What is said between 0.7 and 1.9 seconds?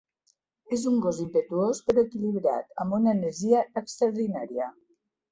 És un gos impetuós